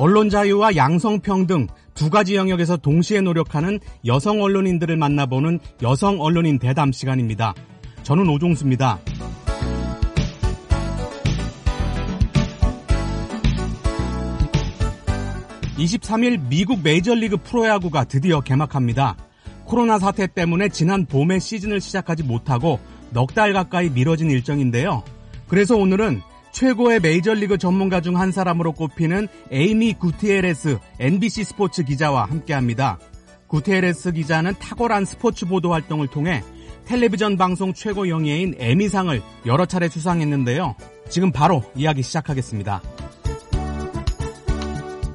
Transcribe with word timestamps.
언론 0.00 0.30
자유와 0.30 0.76
양성평등 0.76 1.66
두 1.92 2.08
가지 2.08 2.34
영역에서 2.34 2.78
동시에 2.78 3.20
노력하는 3.20 3.78
여성 4.06 4.40
언론인들을 4.40 4.96
만나보는 4.96 5.60
여성 5.82 6.22
언론인 6.22 6.58
대담 6.58 6.90
시간입니다. 6.90 7.52
저는 8.02 8.26
오종수입니다. 8.30 8.98
23일 15.76 16.48
미국 16.48 16.82
메이저리그 16.82 17.36
프로야구가 17.36 18.04
드디어 18.04 18.40
개막합니다. 18.40 19.18
코로나 19.66 19.98
사태 19.98 20.26
때문에 20.26 20.70
지난 20.70 21.04
봄에 21.04 21.38
시즌을 21.38 21.82
시작하지 21.82 22.22
못하고 22.22 22.80
넉 23.10 23.34
달 23.34 23.52
가까이 23.52 23.90
미뤄진 23.90 24.30
일정인데요. 24.30 25.04
그래서 25.46 25.76
오늘은 25.76 26.22
최고의 26.52 27.00
메이저리그 27.00 27.58
전문가 27.58 28.00
중 28.00 28.16
한 28.16 28.32
사람으로 28.32 28.72
꼽히는 28.72 29.28
에이미 29.50 29.94
구티에레스 29.94 30.78
NBC 30.98 31.44
스포츠 31.44 31.84
기자와 31.84 32.24
함께합니다. 32.26 32.98
구티에레스 33.46 34.12
기자는 34.12 34.54
탁월한 34.58 35.04
스포츠 35.04 35.46
보도 35.46 35.72
활동을 35.72 36.08
통해 36.08 36.42
텔레비전 36.86 37.36
방송 37.36 37.72
최고 37.72 38.08
영예인 38.08 38.54
에미상을 38.58 39.22
여러 39.46 39.64
차례 39.64 39.88
수상했는데요. 39.88 40.74
지금 41.08 41.30
바로 41.32 41.62
이야기 41.76 42.02
시작하겠습니다. 42.02 42.82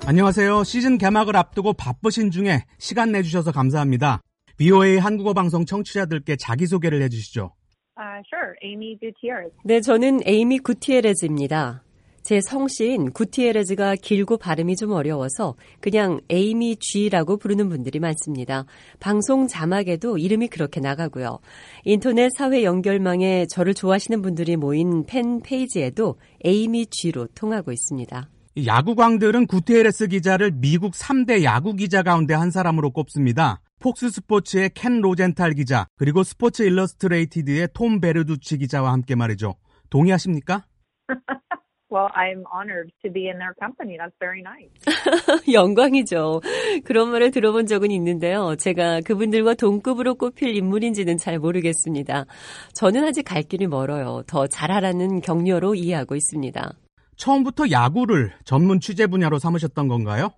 안녕하세요. 0.05 0.63
시즌 0.63 0.97
개막을 0.97 1.35
앞두고 1.35 1.73
바쁘신 1.73 2.31
중에 2.31 2.63
시간 2.77 3.11
내주셔서 3.11 3.51
감사합니다. 3.51 4.21
BOA 4.57 4.97
한국어 4.97 5.33
방송 5.33 5.65
청취자들께 5.65 6.37
자기소개를 6.37 7.01
해주시죠. 7.03 7.53
Uh, 7.97 8.21
sure. 8.27 8.55
Amy 8.61 8.97
Gutierrez. 8.99 9.53
네, 9.63 9.79
저는 9.79 10.19
에이미 10.25 10.59
구티에레즈입니다. 10.59 11.81
제 12.23 12.41
성씨인 12.41 13.11
구티에레즈가 13.11 13.95
길고 13.95 14.37
발음이 14.37 14.75
좀 14.75 14.91
어려워서 14.91 15.55
그냥 15.79 16.19
에이미 16.27 16.75
G라고 16.75 17.37
부르는 17.37 17.69
분들이 17.69 17.99
많습니다. 17.99 18.65
방송 18.99 19.47
자막에도 19.47 20.17
이름이 20.17 20.47
그렇게 20.47 20.79
나가고요. 20.81 21.39
인터넷 21.83 22.31
사회 22.35 22.63
연결망에 22.63 23.45
저를 23.45 23.73
좋아하시는 23.73 24.21
분들이 24.23 24.57
모인 24.57 25.05
팬 25.05 25.39
페이지에도 25.39 26.15
에이미 26.43 26.87
G로 26.87 27.27
통하고 27.27 27.71
있습니다. 27.71 28.27
야구광들은 28.65 29.47
구테레스 29.47 30.07
기자를 30.07 30.51
미국 30.51 30.93
3대 30.93 31.43
야구 31.43 31.75
기자 31.75 32.03
가운데 32.03 32.33
한 32.33 32.51
사람으로 32.51 32.89
꼽습니다. 32.89 33.61
폭스 33.85 34.09
스포츠의 34.09 34.71
켄 34.71 34.99
로젠탈 34.99 35.53
기자, 35.53 35.85
그리고 35.95 36.23
스포츠 36.23 36.63
일러스트레이티드의 36.63 37.67
톰 37.71 38.01
베르두치 38.01 38.57
기자와 38.57 38.91
함께 38.91 39.13
말이죠. 39.13 39.57
동의하십니까? 39.91 40.65
well, 41.93 42.09
I'm 42.15 42.41
honored 42.51 42.91
to 43.03 43.13
be 43.13 43.27
in 43.27 43.37
their 43.37 43.53
company. 43.59 43.95
That's 43.95 44.17
very 44.17 44.41
nice. 44.41 44.73
영광이죠. 45.53 46.41
그런 46.83 47.11
말을 47.11 47.29
들어본 47.29 47.67
적은 47.67 47.91
있는데요. 47.91 48.55
제가 48.55 49.01
그분들과 49.01 49.53
동급으로 49.53 50.15
꼽힐 50.15 50.55
인물인지는 50.55 51.17
잘 51.17 51.37
모르겠습니다. 51.37 52.25
저는 52.73 53.03
아직 53.03 53.21
갈 53.21 53.43
길이 53.43 53.67
멀어요. 53.67 54.23
더 54.25 54.47
잘하라는 54.47 55.21
격려로 55.21 55.75
이해하고 55.75 56.15
있습니다. 56.15 56.73
처음부터 57.17 57.69
야구를 57.69 58.31
전문 58.45 58.79
취재 58.79 59.05
분야로 59.05 59.37
삼으셨던 59.37 59.87
건가요? 59.87 60.31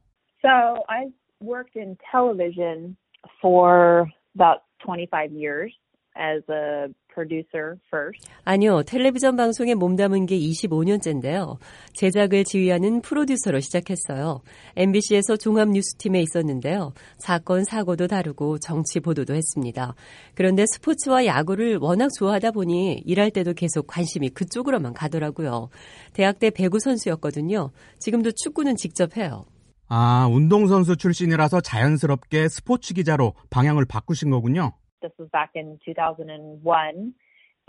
So 0.43 0.51
I 0.89 1.07
worked 1.41 1.79
in 1.79 1.95
television 2.11 2.97
for 3.41 4.07
about 4.35 4.61
25 4.85 5.31
years 5.31 5.73
as 6.17 6.43
a 6.49 6.93
producer 7.13 7.77
first. 7.89 8.27
아니요, 8.43 8.83
텔레비전 8.83 9.35
방송에 9.35 9.73
몸담은 9.73 10.25
게 10.25 10.37
25년째인데요. 10.37 11.57
제작을 11.93 12.43
지휘하는 12.43 13.01
프로듀서로 13.01 13.59
시작했어요. 13.59 14.41
MBC에서 14.75 15.37
종합 15.37 15.69
뉴스팀에 15.69 16.21
있었는데요. 16.21 16.93
사건, 17.17 17.63
사고도 17.63 18.07
다루고 18.07 18.59
정치 18.59 18.99
보도도 18.99 19.33
했습니다. 19.33 19.95
그런데 20.35 20.65
스포츠와 20.67 21.25
야구를 21.25 21.77
워낙 21.77 22.09
좋아하다 22.17 22.51
보니 22.51 23.03
일할 23.05 23.31
때도 23.31 23.53
계속 23.53 23.87
관심이 23.87 24.29
그쪽으로만 24.29 24.93
가더라고요. 24.93 25.69
대학 26.13 26.39
때 26.39 26.49
배구 26.51 26.79
선수였거든요. 26.79 27.71
지금도 27.99 28.31
축구는 28.35 28.75
직접 28.75 29.17
해요. 29.17 29.45
아, 29.89 30.27
운동선수 30.31 30.97
출신이라서 30.97 31.61
자연스럽게 31.61 32.49
스포츠 32.49 32.93
기자로 32.93 33.33
방향을 33.49 33.85
바꾸신 33.85 34.29
거군요. 34.29 34.73
This 35.01 35.13
was 35.19 35.31
back 35.31 35.51
in 35.55 35.77
2001 35.87 37.13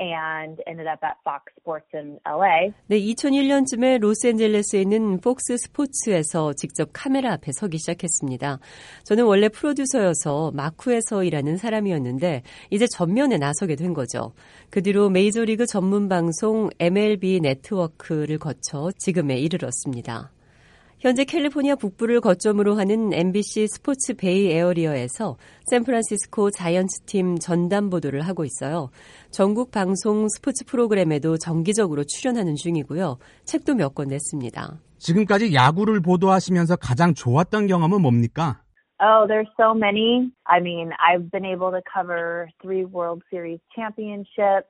and 0.01 0.63
ended 0.67 0.89
up 0.89 1.05
at 1.05 1.19
Fox 1.23 1.53
Sports 1.59 1.91
in 1.95 2.19
LA. 2.27 2.73
네, 2.87 2.99
2001년쯤에 3.01 3.99
로스앤젤레스에 3.99 4.83
있는 4.83 5.21
폭스 5.21 5.57
스포츠에서 5.59 6.53
직접 6.55 6.91
카메라 6.93 7.33
앞에 7.35 7.53
서기 7.53 7.79
시작했습니다. 7.79 8.59
저는 9.05 9.25
원래 9.25 9.49
프로듀서여서 9.49 10.53
마쿠에서 10.55 11.25
일하는 11.25 11.57
사람이었는데 11.57 12.43
이제 12.71 12.87
전면에 12.87 13.39
나서게 13.39 13.75
된 13.75 13.93
거죠. 13.93 14.33
그 14.71 14.83
뒤로 14.83 15.11
메이저리그 15.11 15.67
전문 15.67 16.09
방송 16.09 16.71
MLB 16.79 17.41
네트워크를 17.41 18.39
거쳐 18.39 18.91
지금에 18.99 19.37
이르렀습니다. 19.39 20.31
현재 21.01 21.25
캘리포니아 21.25 21.77
북부를 21.77 22.21
거점으로 22.21 22.75
하는 22.75 23.13
MBC 23.13 23.69
스포츠 23.69 24.15
베이 24.17 24.51
에어리어에서 24.51 25.37
샌프란시스코 25.71 26.51
자이언츠 26.51 27.03
팀 27.07 27.39
전담 27.39 27.89
보도를 27.89 28.23
하고 28.23 28.45
있어요. 28.45 28.91
전국 29.31 29.71
방송 29.71 30.29
스포츠 30.29 30.65
프로그램에도 30.65 31.37
정기적으로 31.37 32.03
출연하는 32.03 32.57
중이고요. 32.57 33.19
책도 33.45 33.75
몇 33.77 33.95
권 33.95 34.09
냈습니다. 34.09 34.81
지금까지 34.99 35.55
야구를 35.55 36.01
보도하시면서 36.01 36.77
가장 36.77 37.15
좋았던 37.15 37.69
경험은 37.69 38.03
뭡니까? 38.03 38.61
Oh, 39.01 39.29
there's 39.29 39.47
so 39.57 39.73
many. 39.75 40.33
I 40.45 40.59
mean, 40.59 40.91
I've 40.99 41.31
been 41.31 41.45
able 41.47 41.71
to 41.71 41.81
cover 41.87 42.49
three 42.61 42.85
World 42.85 43.23
Series 43.31 43.61
championships. 43.73 44.67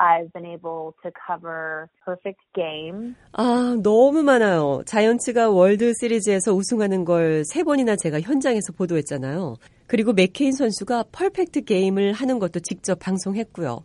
I've 0.00 0.32
been 0.32 0.46
able 0.46 0.94
to 1.02 1.10
cover 1.26 1.88
perfect 2.06 2.40
game. 2.54 3.14
아, 3.32 3.76
너무 3.82 4.22
많아요. 4.22 4.82
자이언츠가 4.86 5.50
월드 5.50 5.92
시리즈에서 6.00 6.54
우승하는 6.54 7.04
걸 7.04 7.44
세 7.44 7.62
번이나 7.62 7.96
제가 7.96 8.20
현장에서 8.20 8.72
보도했잖아요. 8.72 9.56
그리고 9.86 10.12
맥케인 10.12 10.52
선수가 10.52 11.04
퍼펙트 11.12 11.64
게임을 11.64 12.12
하는 12.12 12.38
것도 12.38 12.60
직접 12.60 12.98
방송했고요. 12.98 13.84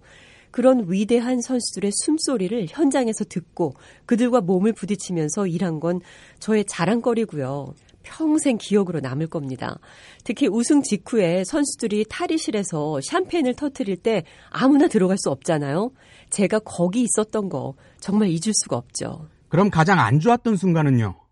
그런 0.52 0.86
위대한 0.90 1.42
선수들의 1.42 1.92
숨소리를 1.94 2.68
현장에서 2.70 3.26
듣고 3.26 3.74
그들과 4.06 4.40
몸을 4.40 4.72
부딪히면서 4.72 5.48
일한 5.48 5.82
건 5.82 6.00
저의 6.40 6.64
자랑거리고요. 6.64 7.74
평생 8.06 8.58
기억으로 8.58 9.00
남을 9.00 9.28
겁니다. 9.28 9.80
특히 10.24 10.48
우승 10.48 10.82
직후에 10.82 11.44
선수들이 11.44 12.06
탈의실에서 12.10 13.00
샴페인을 13.02 13.56
터트릴 13.56 13.98
때 13.98 14.24
아무나 14.50 14.88
들어갈 14.88 15.18
수 15.18 15.30
없잖아요. 15.32 15.92
제가 16.30 16.60
거기 16.60 17.02
있었던 17.02 17.50
거 17.50 17.74
정말 18.00 18.30
잊을 18.30 18.54
수가 18.64 18.78
없죠. 18.78 19.28
그럼 19.50 19.70
가장 19.70 20.00
안 20.00 20.20
좋았던 20.20 20.56
순간은요? 20.56 21.26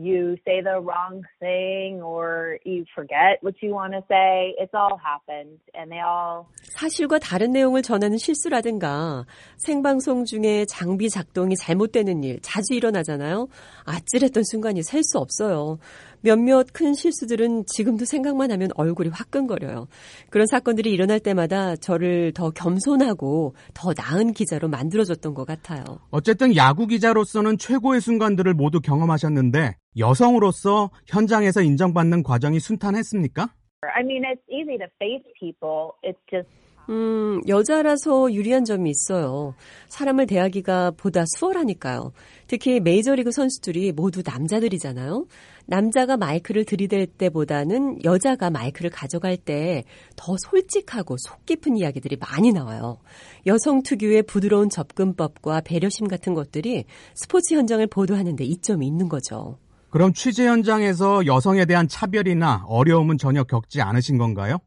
you 0.00 0.36
say 0.46 0.62
the 0.62 0.80
wrong 0.80 1.22
thing 1.38 2.00
or 2.02 2.58
you 2.64 2.84
forget 2.94 3.38
what 3.42 3.54
you 3.62 3.74
want 3.74 3.92
to 3.92 4.02
say. 4.08 4.54
It's 4.58 4.72
all 4.74 4.96
happened 4.96 5.60
and 5.74 5.92
they 5.92 6.00
all 6.00 6.46
사실과 6.76 7.18
다른 7.18 7.52
내용을 7.52 7.82
전하는 7.82 8.16
실수라든가 8.16 9.26
생방송 9.58 10.24
중에 10.24 10.64
장비 10.66 11.10
작동이 11.10 11.56
잘못되는 11.56 12.24
일 12.24 12.40
자주 12.40 12.74
일어나잖아요. 12.74 13.48
아찔했던 13.84 14.44
순간이 14.44 14.82
셀 14.82 15.02
수 15.02 15.18
없어요. 15.18 15.78
몇몇 16.22 16.66
큰 16.72 16.94
실수들은 16.94 17.64
지금도 17.66 18.04
생각만 18.04 18.50
하면 18.52 18.70
얼굴이 18.74 19.10
화끈거려요. 19.10 19.88
그런 20.30 20.46
사건들이 20.46 20.92
일어날 20.92 21.20
때마다 21.20 21.76
저를 21.76 22.32
더 22.32 22.50
겸손하고 22.50 23.54
더 23.74 23.92
나은 23.96 24.32
기자로 24.32 24.68
만들어줬던 24.68 25.34
것 25.34 25.46
같아요. 25.46 25.84
어쨌든 26.10 26.56
야구 26.56 26.86
기자로서는 26.86 27.58
최고의 27.58 28.00
순간들을 28.00 28.52
모두 28.54 28.80
경험하셨는데 28.80 29.76
여성으로서 29.98 30.90
현장에서 31.06 31.62
인정받는 31.62 32.22
과정이 32.22 32.60
순탄했습니까? 32.60 33.48
I 33.82 34.02
mean, 34.04 34.24
it's 34.24 34.44
easy 34.50 34.76
to 34.76 34.86
face 35.00 35.24
people. 35.38 35.92
It's 36.02 36.20
just 36.30 36.48
음, 36.88 37.40
여자라서 37.46 38.32
유리한 38.32 38.64
점이 38.64 38.90
있어요. 38.90 39.54
사람을 39.88 40.26
대하기가 40.26 40.92
보다 40.96 41.24
수월하니까요. 41.36 42.12
특히 42.48 42.80
메이저리그 42.80 43.30
선수들이 43.30 43.92
모두 43.92 44.22
남자들이잖아요. 44.26 45.26
남자가 45.66 46.16
마이크를 46.16 46.64
들이댈 46.64 47.06
때보다는 47.06 48.02
여자가 48.04 48.50
마이크를 48.50 48.90
가져갈 48.90 49.36
때 49.36 49.84
더 50.16 50.36
솔직하고 50.38 51.16
속 51.18 51.46
깊은 51.46 51.76
이야기들이 51.76 52.16
많이 52.16 52.52
나와요. 52.52 52.98
여성 53.46 53.82
특유의 53.82 54.24
부드러운 54.24 54.68
접근법과 54.68 55.62
배려심 55.62 56.08
같은 56.08 56.34
것들이 56.34 56.84
스포츠 57.14 57.54
현장을 57.54 57.86
보도하는데 57.86 58.44
이점이 58.44 58.86
있는 58.86 59.08
거죠. 59.08 59.58
그럼 59.90 60.12
취재 60.12 60.46
현장에서 60.46 61.26
여성에 61.26 61.64
대한 61.64 61.88
차별이나 61.88 62.64
어려움은 62.68 63.18
전혀 63.18 63.42
겪지 63.44 63.80
않으신 63.82 64.18
건가요? 64.18 64.58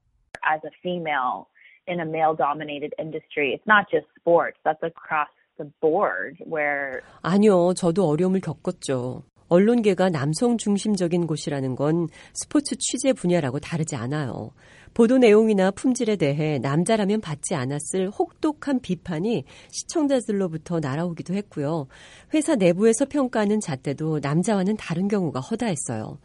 as 0.45 0.59
a 0.65 0.71
female 0.79 1.45
in 1.87 1.99
a 1.99 2.05
male 2.05 2.35
dominated 2.35 2.93
industry. 2.99 3.53
It's 3.53 3.67
not 3.67 3.85
just 3.89 4.07
sports. 4.19 4.57
That's 4.63 4.83
across 4.83 5.29
the 5.57 5.69
board 5.81 6.37
where 6.45 7.01
아니요, 7.21 7.73
저도 7.75 8.07
어려움을 8.07 8.41
겪었죠. 8.41 9.23
언론계가 9.49 10.09
남성 10.09 10.57
중심적인 10.57 11.27
곳이라는 11.27 11.75
건 11.75 12.07
스포츠 12.33 12.75
취재 12.75 13.13
분야라고 13.13 13.59
다르지 13.59 13.95
않아요. 13.95 14.51
보도 14.93 15.17
내용이나 15.17 15.71
품질에 15.71 16.15
대해 16.15 16.59
남자라면 16.59 17.21
받지 17.21 17.55
않았을 17.55 18.09
혹독한 18.09 18.79
비판이 18.79 19.43
시청자들로부터 19.69 20.79
날아오기도 20.79 21.33
했고요. 21.35 21.87
회사 22.33 22.55
내부에서 22.55 23.05
평가하는 23.05 23.59
잣대도 23.59 24.19
남자와는 24.21 24.77
다른 24.77 25.07
경우가 25.07 25.39
허다했어요. 25.39 26.17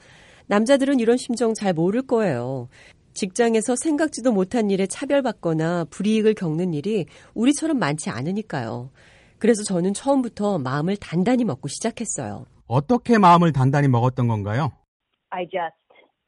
남자들은 0.46 0.99
이런 1.00 1.16
심정 1.19 1.52
잘 1.52 1.75
모를 1.75 2.02
거예요. 2.02 2.69
직장에서 3.18 3.74
생각지도 3.74 4.30
못한 4.32 4.70
일에 4.70 4.86
차별받거나 4.86 5.86
불이익을 5.90 6.34
겪는 6.34 6.72
일이 6.72 7.06
우리처럼 7.34 7.76
많지 7.76 8.10
않으니까요. 8.10 8.90
그래서 9.38 9.64
저는 9.64 9.92
처음부터 9.92 10.58
마음을 10.58 10.96
단단히 10.96 11.44
먹고 11.44 11.66
시작했어요. 11.66 12.46
어떻게 12.68 13.18
마음을 13.18 13.52
단단히 13.52 13.88
먹었던 13.88 14.28
건가요? 14.28 14.70
I 15.30 15.46
just 15.46 15.74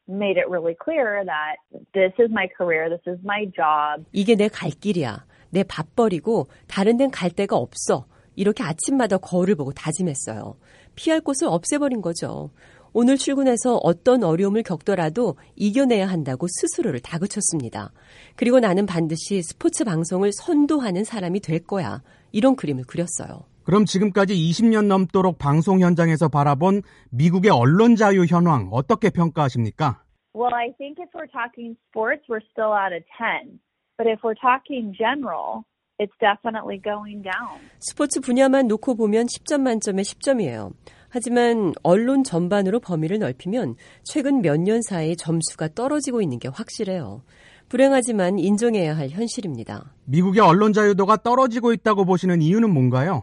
made 0.08 0.36
it 0.36 0.48
really 0.50 0.74
clear 0.84 1.24
that 1.24 1.58
this 1.92 2.12
is 2.18 2.28
my 2.32 2.48
career, 2.58 2.88
this 2.90 3.02
is 3.08 3.20
my 3.22 3.44
job. 3.54 4.04
이게 4.12 4.34
내 4.34 4.48
갈 4.48 4.70
길이야. 4.70 5.24
내밥 5.50 5.94
버리고 5.94 6.48
다른 6.66 6.96
데는 6.96 7.12
갈 7.12 7.30
데가 7.30 7.56
없어. 7.56 8.06
이렇게 8.34 8.64
아침마다 8.64 9.16
거울을 9.18 9.54
보고 9.54 9.70
다짐했어요. 9.72 10.56
피할 10.96 11.20
곳을 11.20 11.46
없애버린 11.46 12.00
거죠. 12.00 12.50
오늘 12.92 13.16
출근해서 13.16 13.76
어떤 13.82 14.24
어려움을 14.24 14.62
겪더라도 14.62 15.36
이겨내야 15.56 16.06
한다고 16.06 16.46
스스로를 16.48 17.00
다그쳤습니다. 17.00 17.92
그리고 18.36 18.58
나는 18.60 18.86
반드시 18.86 19.42
스포츠 19.42 19.84
방송을 19.84 20.32
선도하는 20.32 21.04
사람이 21.04 21.40
될 21.40 21.60
거야. 21.60 22.02
이런 22.32 22.56
그림을 22.56 22.84
그렸어요. 22.84 23.44
그럼 23.62 23.84
지금까지 23.84 24.34
20년 24.34 24.86
넘도록 24.86 25.38
방송 25.38 25.80
현장에서 25.80 26.28
바라본 26.28 26.82
미국의 27.10 27.50
언론 27.50 27.94
자유 27.94 28.24
현황 28.24 28.68
어떻게 28.72 29.10
평가하십니까? 29.10 30.02
Well, 30.34 30.54
I 30.54 30.72
think 30.78 30.98
if 30.98 31.10
we're 31.14 31.30
talking 31.30 31.76
sports, 31.88 32.22
we're 32.28 32.42
still 32.50 32.74
at 32.74 32.92
a 32.92 33.02
10. 33.18 33.60
But 33.98 34.08
if 34.08 34.22
we're 34.22 34.38
talking 34.38 34.94
general, 34.96 35.64
it's 35.98 36.14
definitely 36.18 36.80
going 36.82 37.22
down. 37.22 37.60
스포츠 37.78 38.20
분야만 38.20 38.66
놓고 38.68 38.94
보면 38.94 39.26
10점 39.26 39.60
만점에 39.60 40.02
10점이에요. 40.02 40.72
하지만 41.10 41.72
언론 41.82 42.22
전반으로 42.24 42.80
범위를 42.80 43.18
넓히면 43.18 43.74
최근 44.04 44.40
몇 44.42 44.56
년 44.60 44.80
사이 44.82 45.16
점수가 45.16 45.68
떨어지고 45.74 46.22
있는 46.22 46.38
게 46.38 46.48
확실해요. 46.48 47.22
불행하지만 47.68 48.38
인정해야 48.38 48.96
할 48.96 49.08
현실입니다. 49.10 49.92
미국의 50.06 50.40
언론 50.42 50.72
자유도가 50.72 51.18
떨어지고 51.18 51.72
있다고 51.72 52.04
보시는 52.04 52.42
이유는 52.42 52.70
뭔가요? 52.72 53.22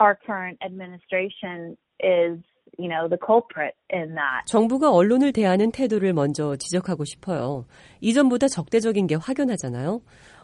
Our 0.00 0.16
current 0.24 0.58
administration 0.64 1.76
is, 2.02 2.42
you 2.78 2.88
know, 2.88 3.08
the 3.08 3.18
culprit 3.24 3.74
in 3.92 4.14
that. 4.14 4.46
정부가 4.46 4.90
언론을 4.92 5.32
대하는 5.32 5.70
태도를 5.70 6.12
먼저 6.12 6.56
지적하고 6.56 7.04
싶어요. 7.04 7.66
이전보다 8.00 8.48
적대적인 8.48 9.06
게 9.06 9.14
확연하잖아요. 9.16 10.00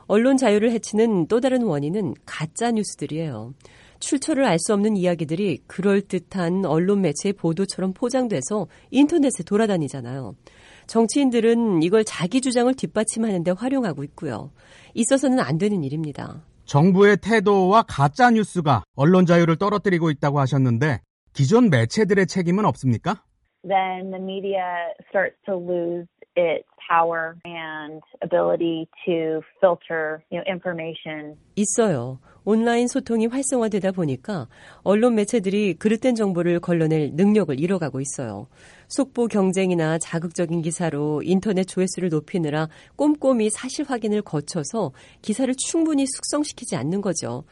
언론 0.07 0.37
자유를 0.37 0.71
해치는 0.73 1.27
또 1.29 1.41
다른 1.41 1.63
원인은 1.63 2.15
가짜 2.25 2.71
뉴스들이에요. 2.71 3.55
출처를 4.00 4.45
알 4.45 4.59
수 4.59 4.75
없는 4.75 4.97
이야기들이 4.97 5.59
그럴듯한 5.67 6.65
언론 6.65 7.03
매체의 7.03 7.33
보도처럼 7.35 7.93
포장돼서 7.93 8.67
인터넷에 8.91 9.45
돌아다니잖아요. 9.45 10.35
정치인들은 10.87 11.83
이걸 11.83 12.05
자기 12.05 12.41
주장을 12.41 12.73
뒷받침하는데 12.75 13.50
활용하고 13.53 14.05
있고요. 14.05 14.50
있어서는 14.95 15.41
안 15.41 15.59
되는 15.59 15.85
일입니다. 15.85 16.43
정부의 16.65 17.19
태도와 17.23 17.83
가짜 17.83 18.31
뉴스가 18.31 18.83
언론 18.95 19.27
자유를 19.27 19.56
떨어뜨리고 19.56 20.11
있다고 20.11 20.41
하셨는데 20.41 21.01
기존 21.33 21.71
매체들의 21.71 22.27
책임은 22.27 22.65
없습니까? 22.65 23.23
Then 23.67 24.11
the 24.11 24.23
media 24.23 24.62
starts 25.09 25.37
to 25.47 25.56
lose 25.56 26.06
its 26.38 26.64
power 26.88 27.37
and 27.44 28.00
ability 28.23 28.88
to 29.05 29.43
filter, 29.61 30.23
you 30.31 30.38
know, 30.38 30.44
information. 30.46 31.37
있어요. 31.56 32.20
온라인 32.44 32.87
소통이 32.88 33.26
활성화되다 33.26 33.93
보니까 33.93 34.49
언론 34.82 35.17
매체들이 35.17 35.75
그릇된 35.75 36.14
정보를 36.14 36.61
걸러낼 36.61 37.11
능력을 37.12 37.61
잃어가고 37.61 38.00
있어요. 38.00 38.46
속보 38.88 39.26
경쟁이나 39.26 39.99
자극적인 39.99 40.62
기사로 40.62 41.23
인터넷 41.25 41.64
조회수를 41.64 42.08
높이느라 42.08 42.69
꼼꼼히 42.96 43.50
사실 43.50 43.84
확인을 43.87 44.23
거쳐서 44.23 44.93
기사를 45.20 45.52
충분히 45.58 46.06
숙성시키지 46.06 46.75
않는 46.76 47.02
거죠. 47.02 47.44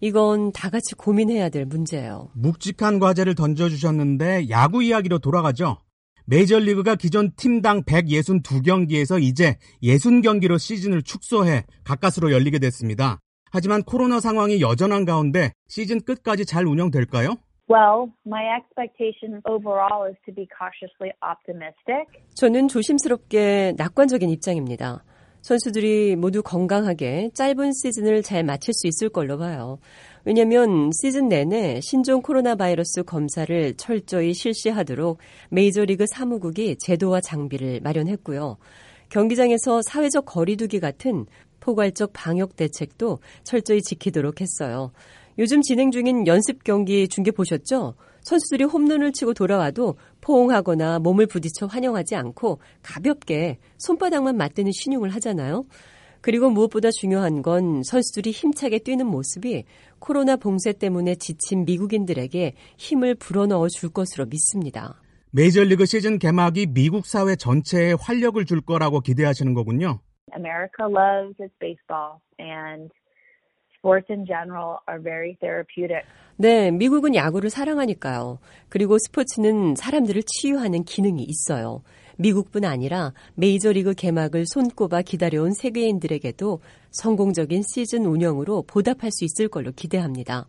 이건 0.00 0.52
다 0.52 0.70
같이 0.70 0.94
고민해야 0.94 1.48
될 1.48 1.64
문제예요. 1.64 2.28
묵직한 2.34 3.00
과제를 3.00 3.34
던져주셨는데 3.34 4.50
야구 4.50 4.84
이야기로 4.84 5.18
돌아가죠. 5.18 5.78
메이저리그가 6.26 6.94
기존 6.94 7.32
팀당 7.36 7.82
162경기에서 7.82 9.22
이제 9.22 9.56
60경기로 9.82 10.58
시즌을 10.58 11.02
축소해 11.02 11.64
가까스로 11.84 12.32
열리게 12.32 12.58
됐습니다. 12.58 13.20
하지만 13.50 13.82
코로나 13.82 14.20
상황이 14.20 14.60
여전한 14.60 15.04
가운데 15.04 15.52
시즌 15.68 16.00
끝까지 16.00 16.44
잘 16.44 16.66
운영될까요? 16.66 17.36
Well, 17.70 18.12
my 18.26 18.44
expectation 18.58 19.40
overall 19.48 20.08
is 20.08 20.16
to 20.26 20.34
be 20.34 20.46
cautiously 20.52 21.12
optimistic. 21.22 22.04
저는 22.34 22.68
조심스럽게 22.68 23.74
낙관적인 23.76 24.28
입장입니다. 24.28 25.04
선수들이 25.44 26.16
모두 26.16 26.42
건강하게 26.42 27.30
짧은 27.34 27.72
시즌을 27.74 28.22
잘 28.22 28.42
마칠 28.44 28.72
수 28.72 28.86
있을 28.86 29.10
걸로 29.10 29.36
봐요. 29.36 29.78
왜냐하면 30.24 30.90
시즌 31.02 31.28
내내 31.28 31.82
신종 31.82 32.22
코로나 32.22 32.54
바이러스 32.54 33.02
검사를 33.02 33.74
철저히 33.76 34.32
실시하도록 34.32 35.18
메이저리그 35.50 36.06
사무국이 36.08 36.76
제도와 36.80 37.20
장비를 37.20 37.80
마련했고요. 37.82 38.56
경기장에서 39.10 39.82
사회적 39.82 40.24
거리두기 40.24 40.80
같은 40.80 41.26
포괄적 41.60 42.14
방역 42.14 42.56
대책도 42.56 43.18
철저히 43.42 43.82
지키도록 43.82 44.40
했어요. 44.40 44.92
요즘 45.38 45.60
진행 45.60 45.90
중인 45.90 46.26
연습 46.26 46.64
경기 46.64 47.06
중계 47.06 47.30
보셨죠? 47.30 47.96
선수들이 48.24 48.64
홈런을 48.64 49.12
치고 49.12 49.34
돌아와도 49.34 49.96
포옹하거나 50.20 50.98
몸을 50.98 51.26
부딪혀 51.26 51.66
환영하지 51.66 52.16
않고 52.16 52.58
가볍게 52.82 53.58
손바닥만 53.78 54.36
맞대는 54.36 54.72
신용을 54.72 55.10
하잖아요. 55.10 55.64
그리고 56.20 56.48
무엇보다 56.48 56.90
중요한 56.90 57.42
건 57.42 57.82
선수들이 57.82 58.30
힘차게 58.30 58.78
뛰는 58.78 59.06
모습이 59.06 59.64
코로나 59.98 60.36
봉쇄 60.36 60.72
때문에 60.72 61.16
지친 61.16 61.66
미국인들에게 61.66 62.54
힘을 62.78 63.14
불어넣어 63.14 63.68
줄 63.68 63.90
것으로 63.90 64.24
믿습니다. 64.26 65.00
메이저리그 65.32 65.84
시즌 65.84 66.18
개막이 66.18 66.68
미국 66.68 67.06
사회 67.06 67.36
전체에 67.36 67.94
활력을 68.00 68.46
줄 68.46 68.62
거라고 68.62 69.00
기대하시는 69.00 69.52
거군요. 69.52 70.00
America 70.34 70.86
loves 70.88 71.36
its 71.40 71.54
baseball 71.58 72.20
and 72.40 72.90
sports 73.84 74.10
in 74.10 74.24
general 74.24 74.78
are 74.88 74.98
very 74.98 75.36
therapeutic. 75.40 76.04
네, 76.36 76.70
미국은 76.70 77.14
야구를 77.14 77.50
사랑하니까요. 77.50 78.38
그리고 78.70 78.96
스포츠는 78.98 79.76
사람들을 79.76 80.22
치유하는 80.26 80.84
기능이 80.84 81.22
있어요. 81.22 81.82
미국뿐 82.16 82.64
아니라 82.64 83.12
메이저리그 83.34 83.94
개막을 83.94 84.44
손꼽아 84.46 85.02
기다려온 85.02 85.52
세계인들에게도 85.52 86.60
성공적인 86.92 87.62
시즌 87.62 88.06
운영으로 88.06 88.62
보답할 88.66 89.10
수 89.12 89.24
있을 89.24 89.48
걸로 89.48 89.72
기대합니다. 89.72 90.46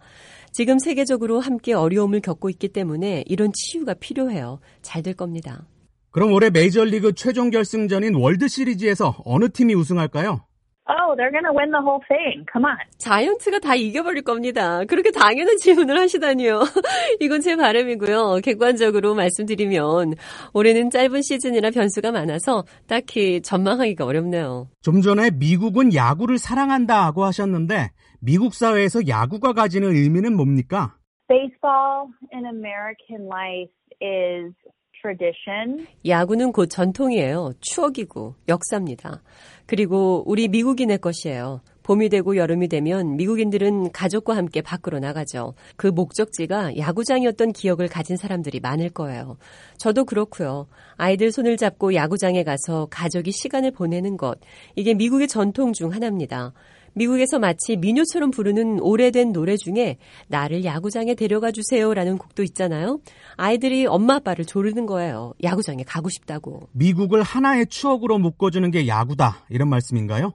지금 0.52 0.80
세계적으로 0.80 1.40
함께 1.40 1.74
어려움을 1.74 2.22
겪고 2.22 2.50
있기 2.52 2.70
때문에 2.70 3.24
이런 3.28 3.52
치유가 3.54 3.94
필요해요. 3.94 4.60
잘 4.82 5.04
될 5.04 5.14
겁니다. 5.16 5.68
그럼 6.12 6.32
올해 6.32 6.50
메이저리그 6.50 7.14
최종 7.14 7.50
결승전인 7.50 8.16
월드 8.16 8.48
시리즈에서 8.48 9.18
어느 9.26 9.50
팀이 9.50 9.76
우승할까요? 9.76 10.46
Oh, 10.88 11.16
they're 11.18 11.32
to 11.32 11.52
win 11.52 11.72
the 11.72 11.82
whole 11.82 12.02
thing. 12.08 12.46
Come 12.52 12.66
on. 12.66 12.78
자이언트가 13.00 13.58
다 13.60 13.74
이겨버릴 13.74 14.22
겁니다. 14.22 14.84
그렇게 14.86 15.10
당연한 15.10 15.58
질문을 15.58 15.98
하시다니요. 15.98 16.62
이건 17.22 17.42
제 17.42 17.56
바람이고요. 17.56 18.42
객관적으로 18.44 19.16
말씀드리면 19.16 20.14
올해는 20.54 20.92
짧은 20.92 21.24
시즌이라 21.24 21.72
변수가 21.72 22.12
많아서 22.12 22.66
딱히 22.88 23.42
전망하기가 23.42 24.06
어렵네요. 24.06 24.68
좀 24.82 25.02
전에 25.02 25.32
미국은 25.32 25.96
야구를 25.96 26.38
사랑한다고 26.38 27.24
하셨는데 27.24 27.90
미국 28.20 28.54
사회에서 28.54 29.08
야구가 29.08 29.54
가지는 29.54 29.90
의미는 29.96 30.36
뭡니까? 30.36 30.96
Baseball 31.28 32.10
in 32.32 32.46
American 32.46 33.26
life 33.26 33.74
is 34.04 34.54
tradition. 35.02 35.88
야구는 36.06 36.52
곧 36.52 36.68
전통이에요. 36.68 37.54
추억이고 37.62 38.36
역사입니다. 38.48 39.22
그리고 39.66 40.24
우리 40.26 40.48
미국인의 40.48 41.00
것이에요. 41.00 41.62
봄이 41.86 42.10
되고 42.10 42.36
여름이 42.36 42.68
되면 42.68 43.16
미국인들은 43.16 43.92
가족과 43.92 44.36
함께 44.36 44.62
밖으로 44.62 44.98
나가죠. 44.98 45.54
그 45.76 45.86
목적지가 45.86 46.78
야구장이었던 46.78 47.54
기억을 47.54 47.88
가진 47.88 48.18
사람들이 48.18 48.60
많을 48.60 48.90
거예요. 48.90 49.38
저도 49.78 50.06
그렇고요. 50.06 50.66
아이들 50.96 51.32
손을 51.32 51.58
잡고 51.58 51.94
야구장에 51.94 52.44
가서 52.44 52.88
가족이 52.90 53.32
시간을 53.32 53.72
보내는 53.72 54.18
것. 54.18 54.40
이게 54.76 54.96
미국의 54.96 55.28
전통 55.28 55.74
중 55.74 55.94
하나입니다. 55.94 56.54
미국에서 56.96 57.40
마치 57.40 57.76
민요처럼 57.78 58.32
부르는 58.32 58.80
오래된 58.80 59.34
노래 59.34 59.56
중에 59.58 59.98
나를 60.30 60.64
야구장에 60.64 61.14
데려가 61.16 61.52
주세요라는 61.52 62.18
곡도 62.18 62.44
있잖아요. 62.44 63.00
아이들이 63.38 63.86
엄마 63.86 64.16
아빠를 64.16 64.46
조르는 64.46 64.86
거예요. 64.86 65.34
야구장에 65.44 65.84
가고 65.84 66.10
싶다고. 66.10 66.70
미국을 66.74 67.22
하나의 67.22 67.68
추억으로 67.68 68.18
묶어주는 68.18 68.72
게 68.72 68.88
야구다 68.88 69.46
이런 69.50 69.70
말씀인가요? 69.70 70.34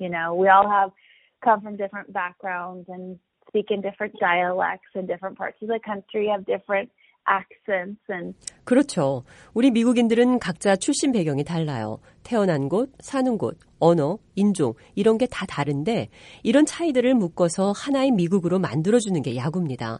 You 0.00 0.10
know, 0.10 0.34
we 0.34 0.48
all 0.50 0.66
have 0.66 0.92
come 1.44 1.60
from 1.60 1.76
different 1.76 2.12
backgrounds 2.12 2.90
and 2.90 3.18
speak 3.48 3.70
in 3.70 3.80
different 3.80 4.18
dialects 4.18 4.90
in 4.96 5.06
different 5.06 5.38
parts 5.38 5.58
of 5.62 5.68
the 5.68 5.78
country, 5.78 6.26
have 6.26 6.44
different 6.44 6.90
accents 7.28 8.00
and 8.10 8.36
그렇죠. 8.64 9.24
우리 9.54 9.70
미국인들은 9.70 10.38
각자 10.38 10.76
출신 10.76 11.12
배경이 11.12 11.44
달라요. 11.44 11.98
태어난 12.22 12.68
곳, 12.68 12.90
사는 13.00 13.36
곳, 13.38 13.58
언어, 13.80 14.18
인종 14.36 14.74
이런 14.94 15.18
게 15.18 15.26
다 15.26 15.44
다른데 15.46 16.08
이런 16.42 16.64
차이들을 16.66 17.14
묶어서 17.14 17.72
하나의 17.72 18.10
미국으로 18.12 18.58
만들어 18.58 18.98
주는 18.98 19.20
게 19.22 19.34
야구입니다. 19.36 19.98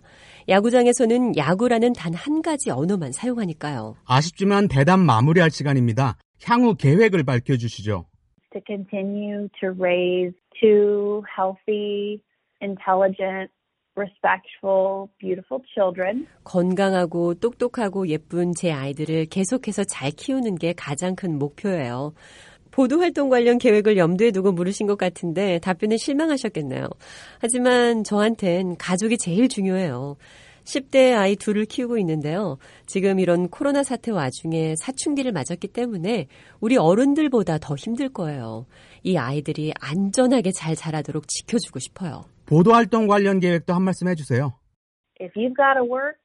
야구장에서는 0.49 1.37
야구라는 1.37 1.93
단 1.95 2.12
한 2.14 2.43
가지 2.43 2.71
언어만 2.71 3.11
사용하니까요. 3.12 3.97
아쉽지만 4.05 4.69
대담 4.69 5.00
마무리할 5.00 5.50
시간입니다. 5.50 6.17
향후 6.45 6.75
계획을 6.76 7.25
밝혀 7.25 7.57
주시죠. 7.57 8.07
to 8.52 8.61
continue 8.67 9.49
to 9.61 9.71
raise 9.81 10.35
two 10.61 11.23
healthy, 11.37 12.21
intelligent, 12.61 13.50
respectful, 13.97 15.09
beautiful 15.19 15.63
children. 15.75 16.27
건강하고 16.45 17.35
똑똑하고 17.35 18.09
예쁜 18.09 18.53
제 18.55 18.73
아이들을 18.73 19.27
계속해서 19.27 19.85
잘 19.85 20.11
키우는 20.11 20.57
게 20.57 20.73
가장 20.73 21.15
큰 21.15 21.39
목표예요. 21.39 22.13
보도 22.71 23.01
활동 23.01 23.29
관련 23.29 23.59
계획을 23.59 23.99
염두에 23.99 24.31
두고 24.31 24.53
물으신 24.53 24.87
것 24.87 24.97
같은데 24.97 25.59
답변에 25.59 25.99
실망하셨겠네요. 25.99 26.89
하지만 27.39 28.03
저한텐 28.03 28.77
가족이 28.79 29.19
제일 29.19 29.49
중요해요. 29.49 30.17
10대 30.65 31.15
아이 31.17 31.37
둘을 31.37 31.65
키우고 31.67 31.99
있는데요. 31.99 32.57
지금 32.87 33.19
이런 33.19 33.49
코로나 33.49 33.83
사태 33.83 34.11
와중에 34.11 34.75
사춘기를 34.77 35.33
맞았기 35.33 35.69
때문에 35.69 36.29
우리 36.61 36.77
어른들보다 36.77 37.59
더 37.59 37.75
힘들 37.75 38.09
거예요. 38.09 38.67
이 39.03 39.17
아이들이 39.17 39.73
안전하게 39.81 40.53
잘 40.53 40.77
자라도록 40.77 41.29
지켜주고 41.29 41.79
싶어요. 41.79 42.25
보도 42.47 42.73
활동 42.73 43.07
관련 43.07 43.41
계획도 43.41 43.73
한 43.73 43.83
말씀 43.83 44.09
해주세요. 44.09 44.55
If 45.21 45.33
you've 45.37 45.55
got 45.55 45.75
to 45.75 45.85
work, 45.85 46.19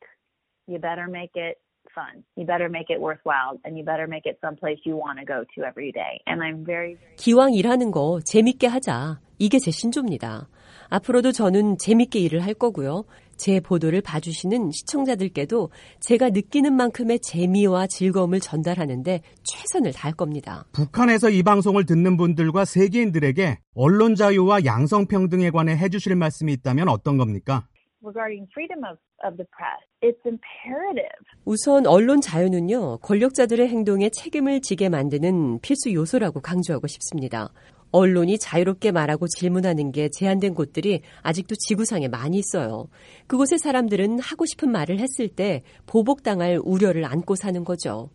you 0.67 0.79
better 0.79 1.07
make 1.07 1.31
it 1.35 1.57
fun. 1.93 2.23
You 2.35 2.45
better 2.45 2.69
make 2.69 2.89
it 2.89 3.01
worthwhile 3.01 3.59
and 3.65 3.77
you 3.77 3.85
better 3.85 4.07
make 4.07 4.25
it 4.25 4.37
someplace 4.41 4.79
you 4.85 4.97
want 4.97 5.19
to 5.19 5.25
go 5.25 5.45
to 5.55 5.65
every 5.65 5.91
day. 5.91 6.21
And 6.25 6.41
I'm 6.41 6.65
very, 6.65 6.95
very 6.95 7.15
기왕 7.17 7.53
일하는 7.53 7.91
거 7.91 8.19
재밌게 8.25 8.67
하자. 8.67 9.19
이게 9.39 9.59
제 9.59 9.71
신조입니다. 9.71 10.47
앞으로도 10.89 11.31
저는 11.31 11.77
재밌게 11.77 12.19
일을 12.19 12.43
할 12.45 12.53
거고요. 12.53 13.05
제 13.37 13.59
보도를 13.59 14.01
봐주시는 14.01 14.71
시청자들께도 14.71 15.69
제가 15.99 16.29
느끼는 16.29 16.73
만큼의 16.73 17.19
재미와 17.19 17.87
즐거움을 17.87 18.39
전달하는데 18.39 19.21
최선을 19.43 19.93
다할 19.93 20.13
겁니다. 20.13 20.65
북한에서 20.73 21.29
이 21.29 21.43
방송을 21.43 21.85
듣는 21.85 22.17
분들과 22.17 22.65
세계인들에게 22.65 23.59
언론 23.75 24.15
자유와 24.15 24.65
양성평등에 24.65 25.51
관해 25.51 25.77
해주실 25.77 26.15
말씀이 26.15 26.51
있다면 26.53 26.89
어떤 26.89 27.17
겁니까? 27.17 27.67
regarding 28.03 28.47
freedom 28.53 28.83
of, 28.83 28.97
of 29.25 29.37
the 29.37 29.47
press. 29.51 29.81
It's 30.01 30.21
imperative. 30.25 31.19
우선 31.45 31.87
언론 31.87 32.21
자유는요, 32.21 32.99
권력자들의 32.99 33.67
행동에 33.67 34.09
책임을 34.09 34.61
지게 34.61 34.89
만드는 34.89 35.59
필수 35.61 35.93
요소라고 35.93 36.41
강조하고 36.41 36.87
싶습니다. 36.87 37.51
언론이 37.91 38.37
자유롭게 38.37 38.91
말하고 38.91 39.27
질문하는 39.27 39.91
게 39.91 40.09
제한된 40.09 40.53
곳들이 40.53 41.01
아직도 41.21 41.55
지구상에 41.55 42.07
많이 42.07 42.37
있어요. 42.37 42.87
그곳의 43.27 43.59
사람들은 43.59 44.19
하고 44.19 44.45
싶은 44.45 44.71
말을 44.71 44.99
했을 44.99 45.27
때 45.29 45.63
보복당할 45.85 46.59
우려를 46.63 47.05
안고 47.05 47.35
사는 47.35 47.63
거죠. 47.63 48.09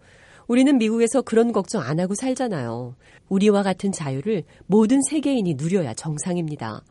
우리는 0.47 0.77
미국에서 0.77 1.23
그런 1.23 1.53
걱정 1.53 1.83
안 1.83 2.01
하고 2.01 2.15
살잖아요. 2.15 2.97
우리와 3.29 3.63
같은 3.63 3.93
자유를 3.93 4.45
모든 4.67 5.01
세계인이 5.03 5.55
누려야 5.55 5.95
정상입니다. 5.95 6.83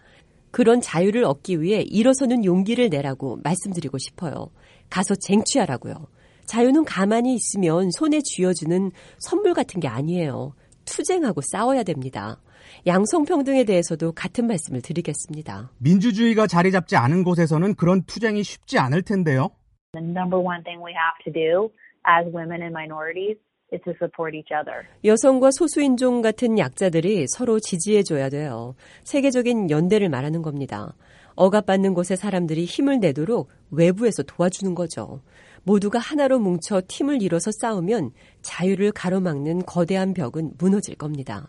그런 0.49 0.81
자유를 0.81 1.23
얻기 1.23 1.61
위해 1.61 1.81
일어서는 1.81 2.43
용기를 2.43 2.89
내라고 2.89 3.39
말씀드리고 3.43 3.97
싶어요. 3.97 4.49
가서 4.89 5.15
쟁취하라고요. 5.15 6.07
자유는 6.45 6.83
가만히 6.83 7.35
있으면 7.35 7.89
손에 7.91 8.19
쥐어주는 8.23 8.91
선물 9.19 9.53
같은 9.53 9.79
게 9.79 9.87
아니에요. 9.87 10.53
투쟁하고 10.85 11.41
싸워야 11.51 11.83
됩니다. 11.83 12.41
양성평등에 12.87 13.63
대해서도 13.63 14.11
같은 14.13 14.47
말씀을 14.47 14.81
드리겠습니다. 14.81 15.71
민주주의가 15.79 16.47
자리 16.47 16.71
잡지 16.71 16.95
않은 16.95 17.23
곳에서는 17.23 17.75
그런 17.75 18.03
투쟁이 18.03 18.43
쉽지 18.43 18.79
않을 18.79 19.03
텐데요. 19.03 19.49
The 19.93 20.07
number 20.07 20.39
one 20.39 20.63
thing 20.63 20.81
we 20.83 20.93
have 20.93 21.17
to 21.25 21.31
do 21.33 21.71
as 22.07 22.25
women 22.33 22.61
and 22.61 22.73
minorities 22.73 23.37
is 23.73 23.81
to 23.83 23.93
support 24.01 24.35
each 24.35 24.53
other. 24.53 24.87
여성과 25.03 25.51
소수인종 25.51 26.21
같은 26.21 26.57
약자들이 26.57 27.25
서로 27.27 27.59
지지해줘야 27.59 28.29
돼요. 28.29 28.75
세계적인 29.03 29.69
연대를 29.69 30.09
말하는 30.09 30.41
겁니다. 30.41 30.93
억압받는 31.35 31.93
곳의 31.93 32.17
사람들이 32.17 32.65
힘을 32.65 32.99
내도록 32.99 33.49
외부에서 33.71 34.23
도와주는 34.23 34.75
거죠. 34.75 35.21
모두가 35.63 35.99
하나로 35.99 36.39
뭉쳐 36.39 36.81
팀을 36.87 37.21
이뤄서 37.21 37.51
싸우면 37.51 38.11
자유를 38.41 38.91
가로막는 38.91 39.65
거대한 39.65 40.13
벽은 40.13 40.53
무너질 40.57 40.95
겁니다. 40.95 41.47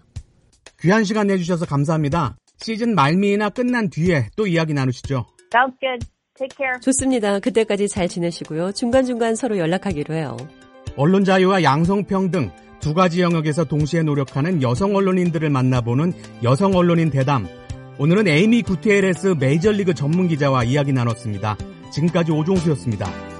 귀한 0.83 1.05
시간 1.05 1.29
내주셔서 1.29 1.65
감사합니다. 1.65 2.37
시즌 2.59 2.97
말미이나 2.97 3.51
끝난 3.51 3.89
뒤에 3.89 4.31
또 4.37 4.49
이야기 4.49 4.75
나누시죠. 4.75 5.27
Sounds 5.55 5.79
good. 5.81 6.07
Take 6.37 6.57
care. 6.57 6.81
좋습니다. 6.81 7.39
그때까지 7.39 7.89
잘 7.89 8.09
지내시고요. 8.09 8.73
중간중간 8.73 9.37
서로 9.37 9.59
연락하기로 9.59 10.15
해요. 10.15 10.37
언론 10.97 11.25
자유와 11.25 11.63
양성평등 11.63 12.51
두 12.81 12.95
가지 12.95 13.23
영역에서 13.23 13.65
동시에 13.65 14.03
노력하는 14.03 14.61
여성 14.61 14.97
언론인들을 14.97 15.49
만나보는 15.51 16.15
여성 16.43 16.75
언론인 16.75 17.11
대담. 17.11 17.47
오늘은 17.99 18.27
에이미 18.27 18.63
구테레스 18.63 19.37
메이저리그 19.39 19.95
전문 19.95 20.27
기자와 20.27 20.65
이야기 20.65 20.93
나눴습니다. 20.93 21.57
지금까지 21.93 22.33
오종수였습니다. 22.33 23.32